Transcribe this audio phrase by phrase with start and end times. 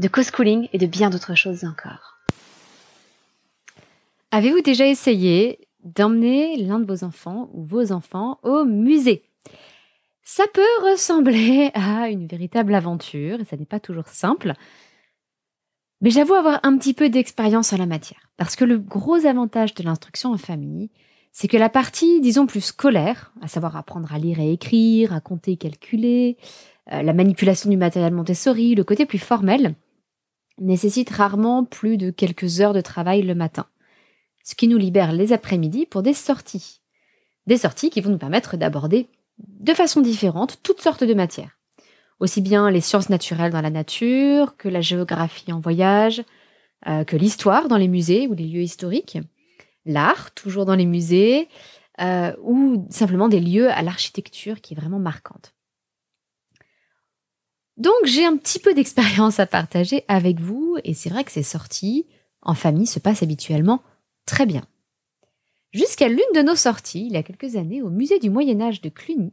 [0.00, 2.18] de co-schooling et de bien d'autres choses encore.
[4.30, 9.22] Avez-vous déjà essayé d'emmener l'un de vos enfants ou vos enfants au musée?
[10.22, 14.54] Ça peut ressembler à une véritable aventure et ça n'est pas toujours simple.
[16.00, 18.30] Mais j'avoue avoir un petit peu d'expérience en la matière.
[18.38, 20.88] Parce que le gros avantage de l'instruction en famille,
[21.32, 25.20] c'est que la partie, disons, plus scolaire, à savoir apprendre à lire et écrire, à
[25.20, 26.38] compter et calculer,
[26.92, 29.74] euh, la manipulation du matériel Montessori, le côté plus formel,
[30.60, 33.66] nécessite rarement plus de quelques heures de travail le matin,
[34.44, 36.80] ce qui nous libère les après-midi pour des sorties.
[37.46, 39.08] Des sorties qui vont nous permettre d'aborder
[39.38, 41.58] de façon différente toutes sortes de matières.
[42.20, 46.22] Aussi bien les sciences naturelles dans la nature, que la géographie en voyage,
[46.86, 49.18] euh, que l'histoire dans les musées ou les lieux historiques,
[49.86, 51.48] l'art toujours dans les musées,
[52.00, 55.54] euh, ou simplement des lieux à l'architecture qui est vraiment marquante.
[57.80, 61.42] Donc j'ai un petit peu d'expérience à partager avec vous et c'est vrai que ces
[61.42, 62.06] sorties
[62.42, 63.82] en famille se passent habituellement
[64.26, 64.66] très bien.
[65.72, 68.82] Jusqu'à l'une de nos sorties, il y a quelques années, au musée du Moyen Âge
[68.82, 69.32] de Cluny,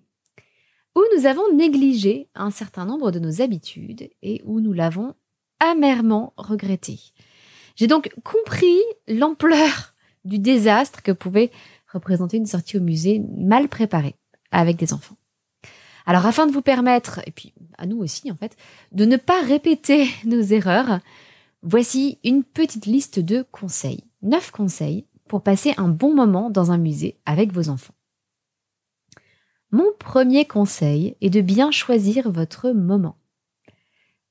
[0.95, 5.13] où nous avons négligé un certain nombre de nos habitudes et où nous l'avons
[5.59, 7.01] amèrement regretté.
[7.75, 11.51] J'ai donc compris l'ampleur du désastre que pouvait
[11.91, 14.15] représenter une sortie au musée mal préparée
[14.51, 15.17] avec des enfants.
[16.07, 18.55] Alors afin de vous permettre, et puis à nous aussi en fait,
[18.93, 20.99] de ne pas répéter nos erreurs,
[21.61, 24.05] voici une petite liste de conseils.
[24.21, 27.93] Neuf conseils pour passer un bon moment dans un musée avec vos enfants.
[29.71, 33.17] Mon premier conseil est de bien choisir votre moment.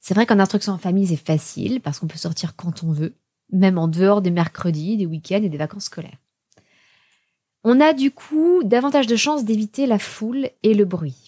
[0.00, 3.16] C'est vrai qu'en instruction en famille, c'est facile parce qu'on peut sortir quand on veut,
[3.53, 6.16] même en dehors des mercredis, des week-ends et des vacances scolaires.
[7.64, 11.25] On a du coup davantage de chances d'éviter la foule et le bruit.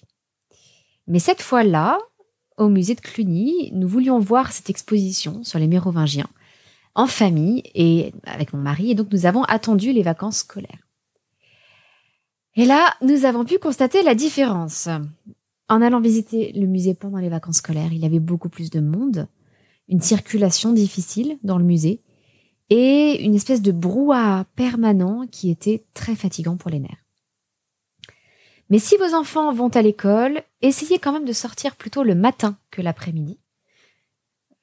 [1.09, 1.97] Mais cette fois-là,
[2.57, 6.29] au musée de Cluny, nous voulions voir cette exposition sur les Mérovingiens
[6.95, 10.87] en famille et avec mon mari, et donc nous avons attendu les vacances scolaires.
[12.55, 14.87] Et là, nous avons pu constater la différence.
[15.67, 18.79] En allant visiter le musée pendant les vacances scolaires, il y avait beaucoup plus de
[18.79, 19.27] monde,
[19.87, 22.01] une circulation difficile dans le musée
[22.69, 27.03] et une espèce de brouhaha permanent qui était très fatigant pour les nerfs.
[28.69, 32.57] Mais si vos enfants vont à l'école, essayez quand même de sortir plutôt le matin
[32.71, 33.39] que l'après-midi.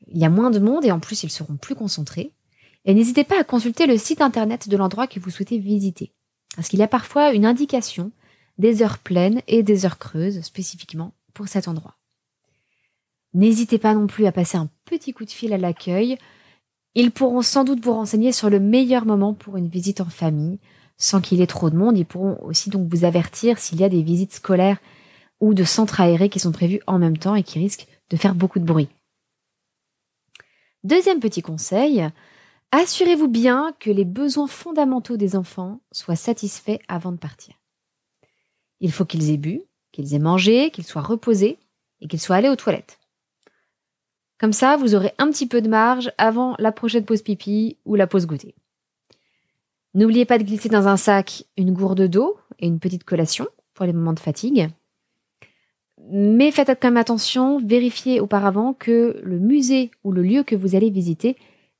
[0.08, 2.32] Il y a moins de monde et en plus ils seront plus concentrés.
[2.84, 6.12] Et n'hésitez pas à consulter le site internet de l'endroit que vous souhaitez visiter.
[6.54, 8.12] Parce qu'il y a parfois une indication
[8.58, 11.96] des heures pleines et des heures creuses spécifiquement pour cet endroit.
[13.34, 16.16] N'hésitez pas non plus à passer un petit coup de fil à l'accueil.
[16.94, 20.58] Ils pourront sans doute vous renseigner sur le meilleur moment pour une visite en famille,
[20.98, 21.98] sans qu'il y ait trop de monde.
[21.98, 24.78] Ils pourront aussi donc vous avertir s'il y a des visites scolaires
[25.40, 28.34] ou de centres aérés qui sont prévus en même temps et qui risquent de faire
[28.34, 28.88] beaucoup de bruit.
[30.84, 32.08] Deuxième petit conseil,
[32.70, 37.54] assurez-vous bien que les besoins fondamentaux des enfants soient satisfaits avant de partir.
[38.80, 39.62] Il faut qu'ils aient bu,
[39.92, 41.58] qu'ils aient mangé, qu'ils soient reposés
[42.00, 43.00] et qu'ils soient allés aux toilettes.
[44.38, 47.94] Comme ça, vous aurez un petit peu de marge avant la prochaine pause pipi ou
[47.94, 48.54] la pause goûter.
[49.96, 53.86] N'oubliez pas de glisser dans un sac une gourde d'eau et une petite collation pour
[53.86, 54.68] les moments de fatigue.
[56.10, 60.76] Mais faites quand même attention, vérifiez auparavant que le musée ou le lieu que vous
[60.76, 61.34] allez visiter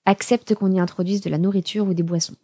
[0.07, 2.37] accepte qu'on y introduise de la nourriture ou des boissons.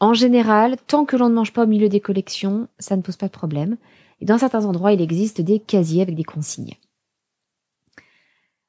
[0.00, 3.16] En général, tant que l'on ne mange pas au milieu des collections, ça ne pose
[3.16, 3.76] pas de problème.
[4.22, 6.78] Et dans certains endroits, il existe des casiers avec des consignes.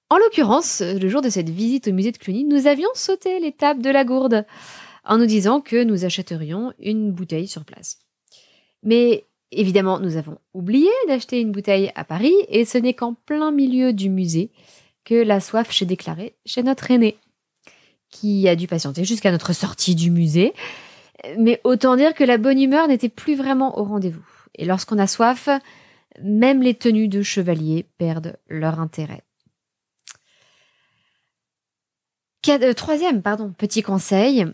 [0.10, 3.80] En l'occurrence, le jour de cette visite au musée de Cluny, nous avions sauté l'étape
[3.80, 4.46] de la gourde
[5.06, 8.00] en nous disant que nous achèterions une bouteille sur place.
[8.84, 13.52] Mais évidemment, nous avons oublié d'acheter une bouteille à Paris et ce n'est qu'en plein
[13.52, 14.52] milieu du musée
[15.04, 17.18] que la soif s'est déclarée chez notre aîné,
[18.10, 20.54] qui a dû patienter jusqu'à notre sortie du musée.
[21.38, 24.26] Mais autant dire que la bonne humeur n'était plus vraiment au rendez-vous.
[24.56, 25.50] Et lorsqu'on a soif,
[26.22, 29.24] même les tenues de chevalier perdent leur intérêt.
[32.48, 34.46] Euh, troisième, pardon, petit conseil,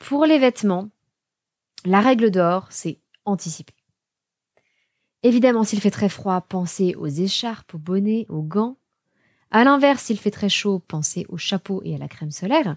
[0.00, 0.88] pour les vêtements,
[1.84, 3.74] la règle d'or, c'est anticiper.
[5.22, 8.76] Évidemment, s'il fait très froid, pensez aux écharpes, aux bonnets, aux gants.
[9.50, 12.76] À l'inverse, s'il fait très chaud, pensez au chapeau et à la crème solaire.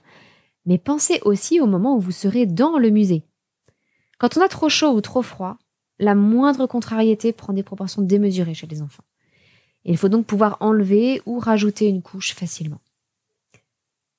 [0.65, 3.23] mais pensez aussi au moment où vous serez dans le musée.
[4.19, 5.57] Quand on a trop chaud ou trop froid,
[5.99, 9.03] la moindre contrariété prend des proportions démesurées chez les enfants.
[9.85, 12.79] Il faut donc pouvoir enlever ou rajouter une couche facilement.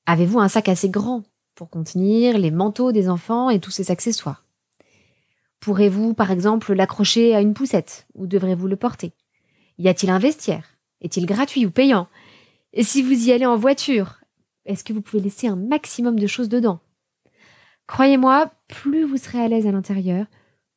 [0.07, 1.23] Avez-vous un sac assez grand?
[1.55, 4.45] Pour contenir les manteaux des enfants et tous ces accessoires
[5.61, 9.13] Pourrez-vous, par exemple, l'accrocher à une poussette ou devrez-vous le porter?
[9.79, 10.77] Y a-t-il un vestiaire?
[11.01, 12.09] Est-il gratuit ou payant?
[12.73, 14.21] Et si vous y allez en voiture,
[14.65, 16.81] est-ce que vous pouvez laisser un maximum de choses dedans?
[17.87, 20.27] Croyez-moi, plus vous serez à l'aise à l'intérieur,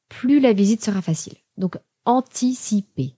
[0.10, 1.36] plus la visite sera facile.
[1.58, 3.16] Donc anticipez.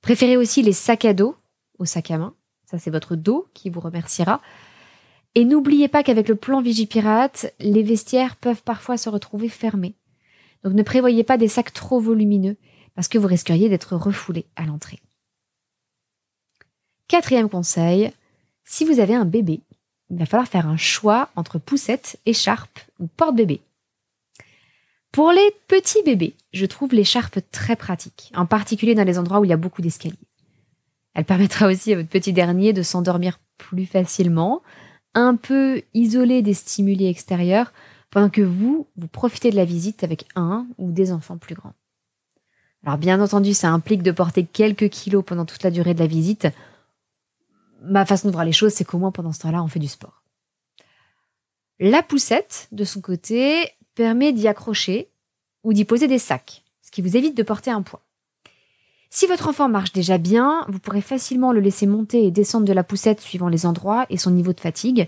[0.00, 1.36] Préférez aussi les sacs à dos
[1.78, 2.34] au sac à main.
[2.66, 4.40] Ça, c'est votre dos qui vous remerciera.
[5.34, 9.94] Et n'oubliez pas qu'avec le plan Vigipirate, les vestiaires peuvent parfois se retrouver fermés.
[10.62, 12.56] Donc ne prévoyez pas des sacs trop volumineux
[12.94, 15.00] parce que vous risqueriez d'être refoulé à l'entrée.
[17.08, 18.12] Quatrième conseil,
[18.64, 19.60] si vous avez un bébé,
[20.10, 23.60] il va falloir faire un choix entre poussette, écharpe ou porte-bébé.
[25.12, 29.44] Pour les petits bébés, je trouve l'écharpe très pratique, en particulier dans les endroits où
[29.44, 30.16] il y a beaucoup d'escaliers.
[31.14, 34.62] Elle permettra aussi à votre petit dernier de s'endormir plus facilement,
[35.14, 37.72] un peu isolé des stimuli extérieurs,
[38.10, 41.74] pendant que vous, vous profitez de la visite avec un ou des enfants plus grands.
[42.84, 46.06] Alors bien entendu, ça implique de porter quelques kilos pendant toute la durée de la
[46.06, 46.46] visite.
[47.82, 49.88] Ma façon de voir les choses, c'est qu'au moins pendant ce temps-là, on fait du
[49.88, 50.22] sport.
[51.80, 55.08] La poussette, de son côté, permet d'y accrocher
[55.64, 58.03] ou d'y poser des sacs, ce qui vous évite de porter un poids.
[59.14, 62.72] Si votre enfant marche déjà bien, vous pourrez facilement le laisser monter et descendre de
[62.72, 65.06] la poussette suivant les endroits et son niveau de fatigue,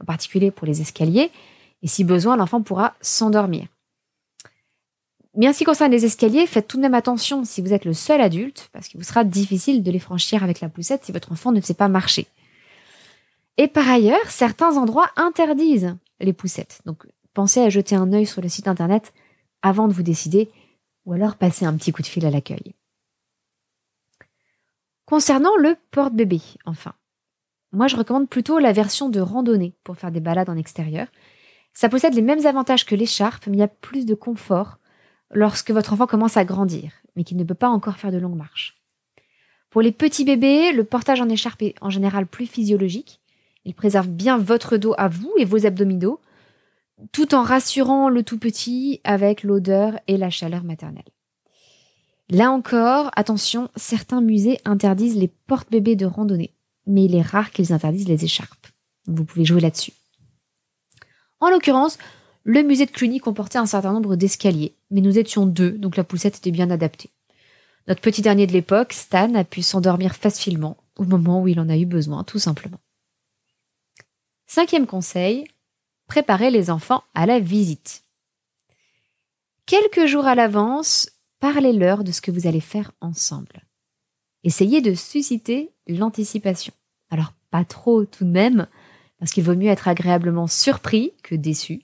[0.00, 1.30] en particulier pour les escaliers,
[1.80, 3.68] et si besoin, l'enfant pourra s'endormir.
[5.36, 7.84] Mais en ce qui concerne les escaliers, faites tout de même attention si vous êtes
[7.84, 11.12] le seul adulte, parce qu'il vous sera difficile de les franchir avec la poussette si
[11.12, 12.26] votre enfant ne sait pas marcher.
[13.56, 16.80] Et par ailleurs, certains endroits interdisent les poussettes.
[16.86, 19.12] Donc pensez à jeter un œil sur le site internet
[19.62, 20.50] avant de vous décider,
[21.06, 22.74] ou alors passer un petit coup de fil à l'accueil.
[25.14, 26.92] Concernant le porte-bébé, enfin.
[27.70, 31.06] Moi, je recommande plutôt la version de randonnée pour faire des balades en extérieur.
[31.72, 34.78] Ça possède les mêmes avantages que l'écharpe, mais il y a plus de confort
[35.30, 38.34] lorsque votre enfant commence à grandir, mais qu'il ne peut pas encore faire de longues
[38.36, 38.82] marches.
[39.70, 43.20] Pour les petits bébés, le portage en écharpe est en général plus physiologique.
[43.64, 46.20] Il préserve bien votre dos à vous et vos abdominaux,
[47.12, 51.04] tout en rassurant le tout petit avec l'odeur et la chaleur maternelle.
[52.30, 56.54] Là encore, attention, certains musées interdisent les porte-bébés de randonnée,
[56.86, 58.66] mais il est rare qu'ils interdisent les écharpes.
[59.06, 59.92] Vous pouvez jouer là-dessus.
[61.40, 61.98] En l'occurrence,
[62.44, 66.04] le musée de Cluny comportait un certain nombre d'escaliers, mais nous étions deux, donc la
[66.04, 67.10] poussette était bien adaptée.
[67.86, 71.68] Notre petit dernier de l'époque, Stan, a pu s'endormir facilement au moment où il en
[71.68, 72.78] a eu besoin, tout simplement.
[74.46, 75.46] Cinquième conseil,
[76.06, 78.04] préparez les enfants à la visite.
[79.66, 81.10] Quelques jours à l'avance,
[81.52, 83.66] parlez-leur de ce que vous allez faire ensemble.
[84.44, 86.72] Essayez de susciter l'anticipation.
[87.10, 88.66] Alors pas trop tout de même,
[89.18, 91.82] parce qu'il vaut mieux être agréablement surpris que déçu,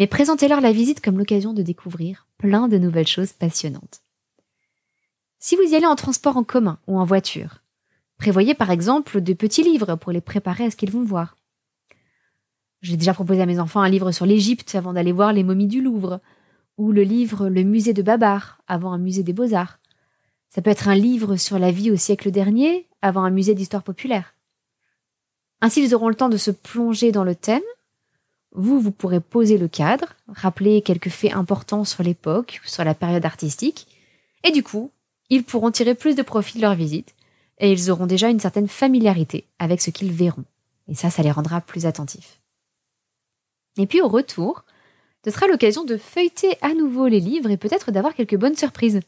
[0.00, 4.02] mais présentez-leur la visite comme l'occasion de découvrir plein de nouvelles choses passionnantes.
[5.38, 7.62] Si vous y allez en transport en commun ou en voiture,
[8.16, 11.36] prévoyez par exemple de petits livres pour les préparer à ce qu'ils vont voir.
[12.82, 15.68] J'ai déjà proposé à mes enfants un livre sur l'Égypte avant d'aller voir les momies
[15.68, 16.20] du Louvre,
[16.78, 19.78] ou le livre Le musée de Babar avant un musée des beaux-arts.
[20.48, 23.82] Ça peut être un livre sur la vie au siècle dernier avant un musée d'histoire
[23.82, 24.34] populaire.
[25.60, 27.62] Ainsi, ils auront le temps de se plonger dans le thème.
[28.52, 33.26] Vous, vous pourrez poser le cadre, rappeler quelques faits importants sur l'époque sur la période
[33.26, 33.88] artistique,
[34.44, 34.90] et du coup,
[35.28, 37.14] ils pourront tirer plus de profit de leur visite,
[37.58, 40.44] et ils auront déjà une certaine familiarité avec ce qu'ils verront.
[40.86, 42.40] Et ça, ça les rendra plus attentifs.
[43.76, 44.64] Et puis au retour,
[45.24, 49.00] ce sera l'occasion de feuilleter à nouveau les livres et peut-être d'avoir quelques bonnes surprises.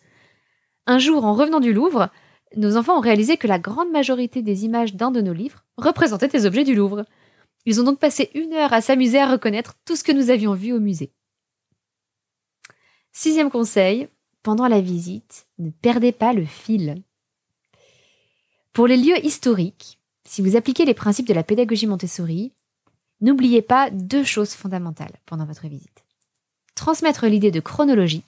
[0.87, 2.11] Un jour, en revenant du Louvre,
[2.57, 6.29] nos enfants ont réalisé que la grande majorité des images d'un de nos livres représentaient
[6.29, 7.05] des objets du Louvre.
[7.64, 10.55] Ils ont donc passé une heure à s'amuser à reconnaître tout ce que nous avions
[10.55, 11.12] vu au musée.
[13.12, 14.09] Sixième conseil,
[14.43, 17.02] pendant la visite, ne perdez pas le fil.
[18.73, 22.52] Pour les lieux historiques, si vous appliquez les principes de la pédagogie Montessori,
[23.21, 26.00] n'oubliez pas deux choses fondamentales pendant votre visite.
[26.80, 28.25] Transmettre l'idée de chronologie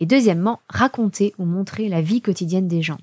[0.00, 2.98] et deuxièmement, raconter ou montrer la vie quotidienne des gens.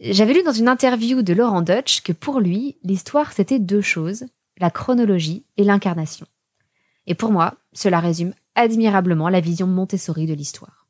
[0.00, 4.26] J'avais lu dans une interview de Laurent Dutch que pour lui, l'histoire c'était deux choses,
[4.58, 6.28] la chronologie et l'incarnation.
[7.08, 10.86] Et pour moi, cela résume admirablement la vision Montessori de l'histoire.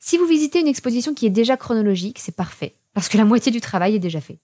[0.00, 3.52] Si vous visitez une exposition qui est déjà chronologique, c'est parfait, parce que la moitié
[3.52, 4.40] du travail est déjà fait.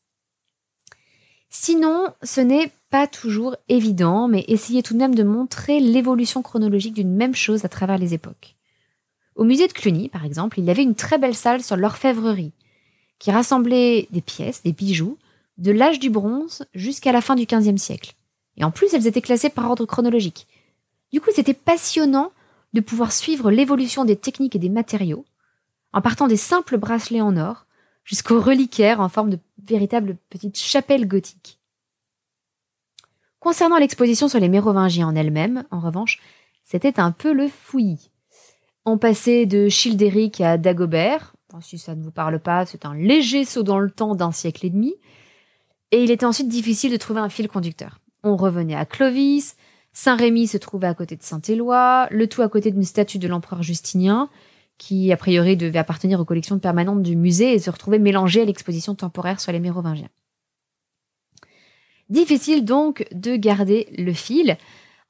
[1.59, 6.93] Sinon, ce n'est pas toujours évident, mais essayez tout de même de montrer l'évolution chronologique
[6.93, 8.57] d'une même chose à travers les époques.
[9.37, 12.53] Au musée de Cluny, par exemple, il y avait une très belle salle sur l'orfèvrerie,
[13.19, 15.17] qui rassemblait des pièces, des bijoux,
[15.57, 18.13] de l'âge du bronze jusqu'à la fin du XVe siècle.
[18.59, 20.47] Et en plus, elles étaient classées par ordre chronologique.
[21.11, 22.33] Du coup, c'était passionnant
[22.75, 25.25] de pouvoir suivre l'évolution des techniques et des matériaux,
[25.95, 27.65] en partant des simples bracelets en or
[28.05, 31.61] jusqu'aux reliquaires en forme de véritables petites chapelles gothiques.
[33.41, 36.21] Concernant l'exposition sur les Mérovingiens en elle-même, en revanche,
[36.63, 38.11] c'était un peu le fouillis.
[38.85, 41.35] On passait de Childéric à Dagobert.
[41.61, 44.67] si ça ne vous parle pas, c'est un léger saut dans le temps d'un siècle
[44.67, 44.95] et demi.
[45.93, 48.01] Et il était ensuite difficile de trouver un fil conducteur.
[48.23, 49.57] On revenait à Clovis,
[49.93, 53.63] Saint-Rémy se trouvait à côté de Saint-Éloi, le tout à côté d'une statue de l'empereur
[53.63, 54.29] Justinien,
[54.79, 58.45] qui a priori devait appartenir aux collections permanentes du musée et se retrouvait mélangée à
[58.45, 60.11] l'exposition temporaire sur les Mérovingiens.
[62.09, 64.57] Difficile donc de garder le fil.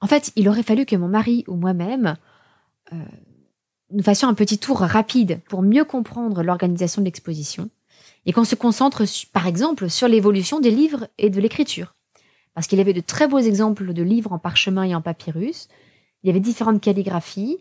[0.00, 2.16] En fait, il aurait fallu que mon mari ou moi-même
[2.92, 2.96] euh,
[3.90, 7.70] nous fassions un petit tour rapide pour mieux comprendre l'organisation de l'exposition
[8.24, 11.94] et qu'on se concentre, par exemple, sur l'évolution des livres et de l'écriture.
[12.54, 15.68] Parce qu'il y avait de très beaux exemples de livres en parchemin et en papyrus,
[16.22, 17.58] il y avait différentes calligraphies,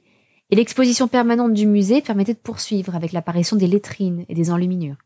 [0.50, 4.98] et l'exposition permanente du musée permettait de poursuivre avec l'apparition des lettrines et des enluminures.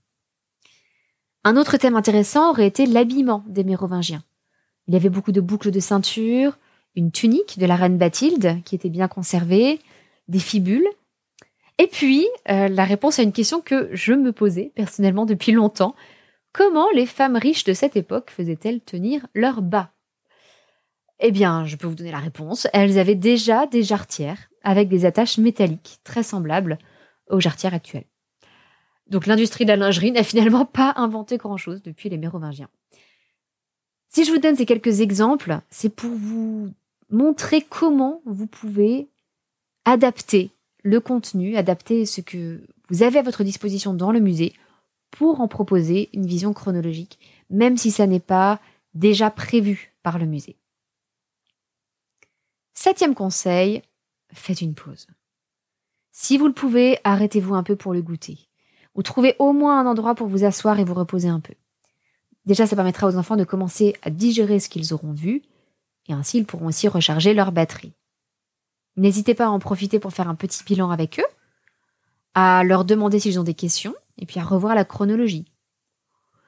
[1.44, 4.24] Un autre thème intéressant aurait été l'habillement des Mérovingiens.
[4.88, 6.58] Il y avait beaucoup de boucles de ceinture,
[6.96, 9.80] une tunique de la reine Bathilde qui était bien conservée,
[10.28, 10.88] des fibules.
[11.78, 15.96] Et puis, euh, la réponse à une question que je me posais personnellement depuis longtemps.
[16.52, 19.92] Comment les femmes riches de cette époque faisaient-elles tenir leurs bas?
[21.22, 22.68] Eh bien, je peux vous donner la réponse.
[22.74, 26.78] Elles avaient déjà des jarretières avec des attaches métalliques très semblables
[27.30, 28.06] aux jarretières actuelles.
[29.08, 32.70] Donc l'industrie de la lingerie n'a finalement pas inventé grand-chose depuis les Mérovingiens.
[34.10, 36.72] Si je vous donne ces quelques exemples, c'est pour vous
[37.10, 39.08] montrer comment vous pouvez
[39.86, 40.52] adapter
[40.84, 44.54] le contenu, adapter ce que vous avez à votre disposition dans le musée
[45.12, 48.60] pour en proposer une vision chronologique, même si ça n'est pas
[48.94, 50.56] déjà prévu par le musée.
[52.74, 53.82] Septième conseil,
[54.34, 55.08] faites une pause.
[56.12, 58.50] Si vous le pouvez, arrêtez-vous un peu pour le goûter.
[58.96, 61.54] Ou trouvez au moins un endroit pour vous asseoir et vous reposer un peu.
[62.46, 65.44] Déjà, ça permettra aux enfants de commencer à digérer ce qu'ils auront vu,
[66.08, 67.94] et ainsi ils pourront aussi recharger leur batterie.
[68.98, 71.32] N'hésitez pas à en profiter pour faire un petit bilan avec eux,
[72.34, 75.46] à leur demander s'ils ont des questions, et puis à revoir la chronologie.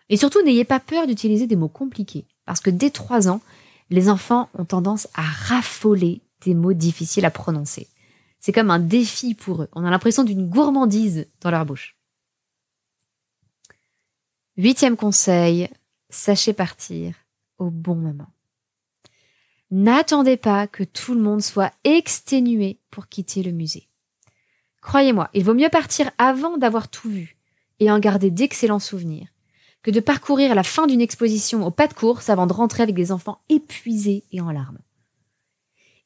[0.10, 3.42] Et surtout, n'ayez pas peur d'utiliser des mots compliqués, parce que dès trois ans,
[3.90, 7.88] les enfants ont tendance à raffoler des mots difficiles à prononcer.
[8.40, 9.70] C'est comme un défi pour eux.
[9.74, 11.96] On a l'impression d'une gourmandise dans leur bouche.
[14.58, 15.70] Huitième conseil,
[16.10, 17.16] sachez partir
[17.58, 18.28] au bon moment.
[19.70, 23.88] N'attendez pas que tout le monde soit exténué pour quitter le musée.
[24.82, 27.38] Croyez-moi, il vaut mieux partir avant d'avoir tout vu
[27.80, 29.28] et en garder d'excellents souvenirs
[29.84, 32.96] que de parcourir la fin d'une exposition au pas de course avant de rentrer avec
[32.96, 34.80] des enfants épuisés et en larmes.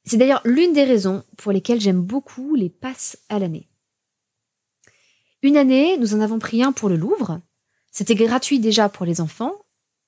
[0.05, 3.67] C'est d'ailleurs l'une des raisons pour lesquelles j'aime beaucoup les passes à l'année.
[5.41, 7.41] Une année, nous en avons pris un pour le Louvre.
[7.91, 9.53] C'était gratuit déjà pour les enfants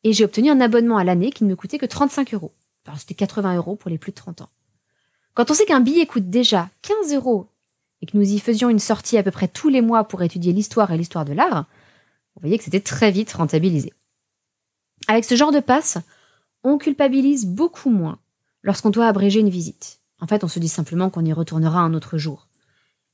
[0.03, 2.53] et j'ai obtenu un abonnement à l'année qui ne me coûtait que 35 euros.
[2.85, 4.49] Alors c'était 80 euros pour les plus de 30 ans.
[5.33, 7.47] Quand on sait qu'un billet coûte déjà 15 euros
[8.01, 10.53] et que nous y faisions une sortie à peu près tous les mois pour étudier
[10.53, 11.65] l'histoire et l'histoire de l'art,
[12.35, 13.93] vous voyez que c'était très vite rentabilisé.
[15.07, 15.97] Avec ce genre de passe,
[16.63, 18.19] on culpabilise beaucoup moins
[18.63, 19.99] lorsqu'on doit abréger une visite.
[20.19, 22.47] En fait, on se dit simplement qu'on y retournera un autre jour.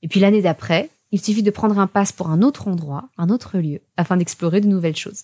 [0.01, 3.29] Et puis l'année d'après, il suffit de prendre un passe pour un autre endroit, un
[3.29, 5.23] autre lieu, afin d'explorer de nouvelles choses.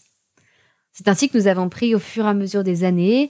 [0.92, 3.30] C'est ainsi que nous avons pris au fur et à mesure des années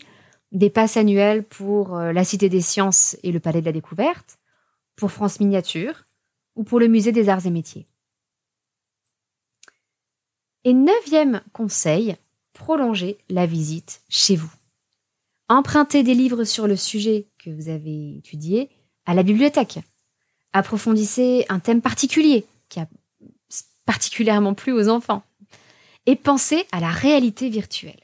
[0.51, 4.39] des passes annuelles pour euh, la Cité des Sciences et le Palais de la Découverte,
[4.95, 6.05] pour France Miniature
[6.55, 7.87] ou pour le Musée des Arts et Métiers.
[10.63, 12.17] Et neuvième conseil,
[12.53, 14.51] prolongez la visite chez vous.
[15.49, 18.69] Empruntez des livres sur le sujet que vous avez étudié
[19.07, 19.79] à la bibliothèque.
[20.53, 22.87] Approfondissez un thème particulier qui a
[23.85, 25.23] particulièrement plu aux enfants.
[26.05, 27.99] Et pensez à la réalité virtuelle.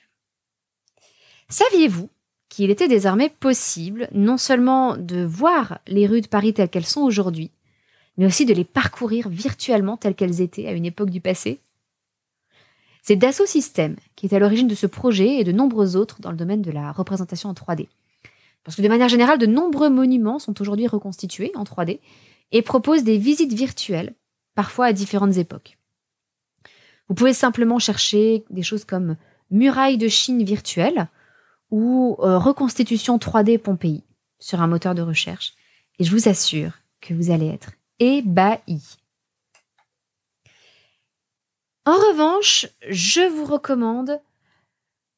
[1.50, 2.10] Saviez-vous
[2.50, 7.02] qu'il était désormais possible non seulement de voir les rues de Paris telles qu'elles sont
[7.02, 7.52] aujourd'hui,
[8.18, 11.60] mais aussi de les parcourir virtuellement telles qu'elles étaient à une époque du passé?
[13.08, 16.32] C'est Dassault Systèmes qui est à l'origine de ce projet et de nombreux autres dans
[16.32, 17.88] le domaine de la représentation en 3D.
[18.64, 22.00] Parce que de manière générale, de nombreux monuments sont aujourd'hui reconstitués en 3D
[22.52, 24.16] et proposent des visites virtuelles,
[24.56, 25.78] parfois à différentes époques.
[27.08, 29.18] Vous pouvez simplement chercher des choses comme
[29.52, 31.08] muraille de Chine virtuelle
[31.70, 34.04] ou euh, reconstitution 3D Pompéi
[34.40, 35.54] sur un moteur de recherche.
[36.00, 36.72] Et je vous assure
[37.02, 37.70] que vous allez être
[38.00, 38.82] ébahi.
[41.86, 44.20] En revanche, je vous recommande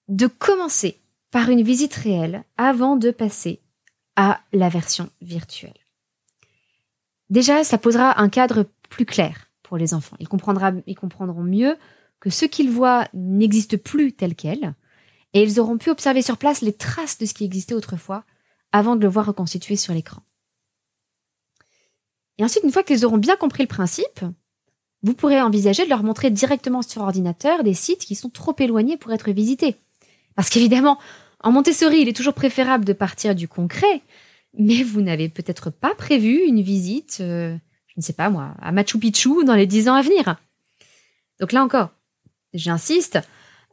[0.09, 0.99] de commencer
[1.31, 3.61] par une visite réelle avant de passer
[4.17, 5.77] à la version virtuelle.
[7.29, 10.17] Déjà, ça posera un cadre plus clair pour les enfants.
[10.19, 11.77] Ils, comprendront mieux
[12.19, 14.73] que ce qu'ils voient n'existe plus tel quel,
[15.33, 18.23] et ils auront pu observer sur place les traces de ce qui existait autrefois
[18.71, 20.21] avant de le voir reconstitué sur l'écran.
[22.37, 24.21] Et ensuite, une fois qu'ils auront bien compris le principe,
[25.03, 28.97] vous pourrez envisager de leur montrer directement sur ordinateur des sites qui sont trop éloignés
[28.97, 29.75] pour être visités.
[30.35, 30.97] Parce qu'évidemment,
[31.41, 34.01] en Montessori, il est toujours préférable de partir du concret,
[34.57, 37.55] mais vous n'avez peut-être pas prévu une visite, euh,
[37.87, 40.37] je ne sais pas moi, à Machu Picchu dans les dix ans à venir.
[41.39, 41.89] Donc là encore,
[42.53, 43.19] j'insiste,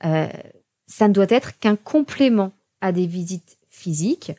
[0.04, 0.28] euh,
[0.86, 4.32] ça ne doit être qu'un complément à des visites physiques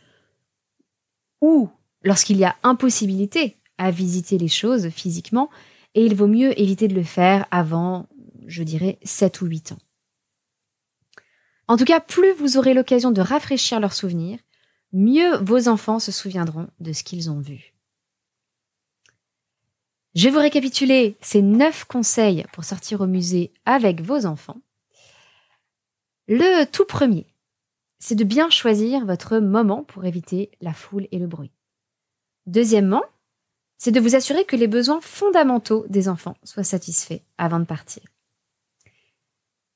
[1.42, 1.70] ou
[2.04, 5.50] lorsqu'il y a impossibilité à visiter les choses physiquement,
[5.96, 8.08] et il vaut mieux éviter de le faire avant,
[8.46, 9.80] je dirais, 7 ou 8 ans.
[11.68, 14.38] En tout cas, plus vous aurez l'occasion de rafraîchir leurs souvenirs,
[14.94, 17.74] mieux vos enfants se souviendront de ce qu'ils ont vu.
[20.14, 24.62] Je vais vous récapituler ces 9 conseils pour sortir au musée avec vos enfants.
[26.28, 27.25] Le tout premier,
[28.00, 31.52] c'est de bien choisir votre moment pour éviter la foule et le bruit.
[32.46, 33.04] Deuxièmement,
[33.77, 38.03] c'est de vous assurer que les besoins fondamentaux des enfants soient satisfaits avant de partir.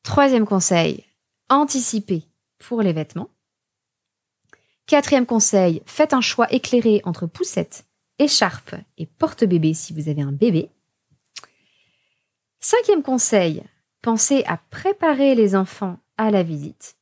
[0.04, 1.06] Troisième conseil,
[1.50, 2.24] anticiper
[2.58, 3.30] pour les vêtements.
[4.86, 7.86] Quatrième conseil, faites un choix éclairé entre poussette,
[8.18, 10.70] écharpe et porte-bébé si vous avez un bébé.
[12.60, 13.64] Cinquième conseil,
[14.02, 16.96] pensez à préparer les enfants à la visite.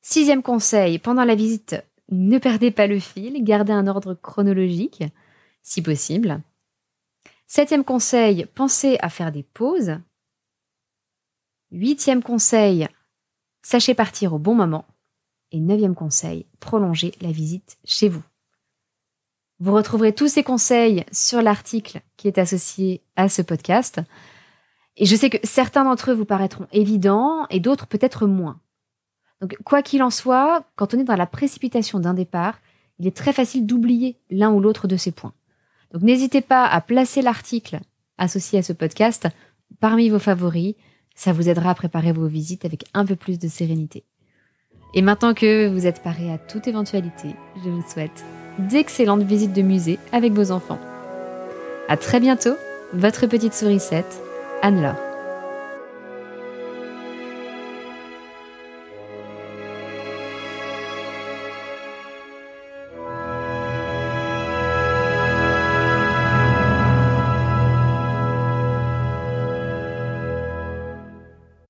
[0.00, 1.76] Sixième conseil, pendant la visite,
[2.14, 5.02] ne perdez pas le fil, gardez un ordre chronologique,
[5.62, 6.42] si possible.
[7.46, 9.98] Septième conseil, pensez à faire des pauses.
[11.70, 12.88] Huitième conseil,
[13.62, 14.86] sachez partir au bon moment.
[15.50, 18.22] Et neuvième conseil, prolongez la visite chez vous.
[19.60, 24.00] Vous retrouverez tous ces conseils sur l'article qui est associé à ce podcast.
[24.96, 28.61] Et je sais que certains d'entre eux vous paraîtront évidents et d'autres peut-être moins.
[29.42, 32.60] Donc, quoi qu'il en soit, quand on est dans la précipitation d'un départ,
[33.00, 35.34] il est très facile d'oublier l'un ou l'autre de ces points.
[35.92, 37.80] Donc, n'hésitez pas à placer l'article
[38.18, 39.28] associé à ce podcast
[39.80, 40.76] parmi vos favoris.
[41.16, 44.04] Ça vous aidera à préparer vos visites avec un peu plus de sérénité.
[44.94, 48.24] Et maintenant que vous êtes paré à toute éventualité, je vous souhaite
[48.58, 50.78] d'excellentes visites de musée avec vos enfants.
[51.88, 52.54] À très bientôt,
[52.92, 54.22] votre petite sourisette,
[54.62, 55.11] Anne-Laure.